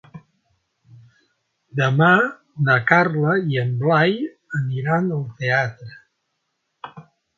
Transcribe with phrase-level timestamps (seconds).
[1.81, 2.07] Demà
[2.69, 4.17] na Carla i en Blai
[4.61, 6.99] aniran al teatre.